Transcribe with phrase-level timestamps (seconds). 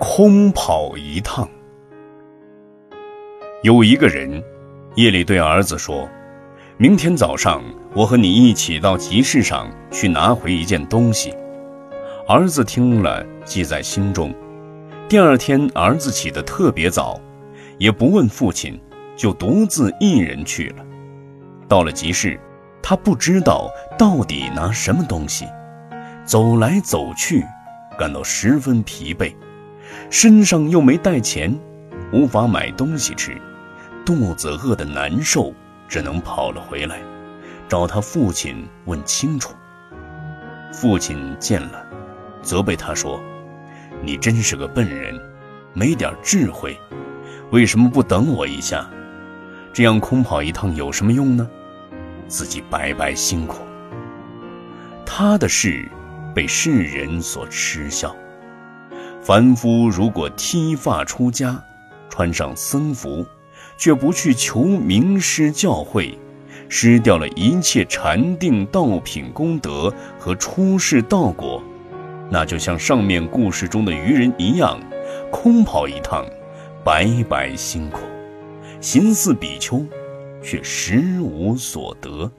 [0.00, 1.48] 空跑一趟。
[3.64, 4.40] 有一个人，
[4.94, 6.08] 夜里对儿子说
[6.78, 7.60] ：“明天早上，
[7.94, 11.34] 我和你一起到集市上去拿回一件东西。”
[12.28, 14.32] 儿子听了，记在心中。
[15.08, 17.20] 第二天，儿子起得特别早，
[17.78, 18.80] 也不问父亲，
[19.16, 20.84] 就独自一人去了。
[21.66, 22.38] 到了集市，
[22.80, 23.68] 他不知道
[23.98, 25.44] 到底拿什么东西，
[26.24, 27.44] 走来走去，
[27.98, 29.34] 感到十分疲惫。
[30.10, 31.54] 身上又没带钱，
[32.12, 33.36] 无法买东西吃，
[34.06, 35.52] 肚子饿得难受，
[35.86, 36.98] 只能跑了回来，
[37.68, 39.54] 找他父亲问清楚。
[40.72, 41.84] 父亲见了，
[42.40, 43.20] 责备他说
[44.02, 45.20] ：“你真是个笨人，
[45.74, 46.78] 没点智慧，
[47.50, 48.88] 为什么不等我一下？
[49.74, 51.48] 这样空跑一趟有什么用呢？
[52.26, 53.58] 自己白白辛苦。”
[55.04, 55.86] 他的事
[56.34, 58.14] 被世人所嗤笑。
[59.28, 61.62] 凡夫如果剃发出家，
[62.08, 63.26] 穿上僧服，
[63.76, 66.16] 却不去求名师教诲，
[66.70, 71.62] 失掉了一切禅定道品功德和出世道果，
[72.30, 74.80] 那就像上面故事中的愚人一样，
[75.30, 76.24] 空跑一趟，
[76.82, 78.00] 白白辛苦，
[78.80, 79.84] 形似比丘，
[80.42, 82.32] 却实无所得。